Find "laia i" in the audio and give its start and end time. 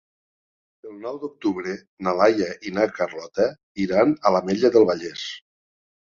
2.19-2.73